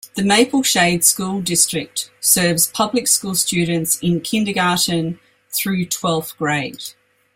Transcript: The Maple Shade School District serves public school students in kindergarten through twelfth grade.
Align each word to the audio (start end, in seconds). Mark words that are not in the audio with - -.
The 0.15 0.23
Maple 0.23 0.63
Shade 0.63 1.03
School 1.05 1.41
District 1.43 2.09
serves 2.19 2.65
public 2.65 3.07
school 3.07 3.35
students 3.35 3.99
in 3.99 4.21
kindergarten 4.21 5.19
through 5.51 5.85
twelfth 5.89 6.35
grade. 6.39 6.81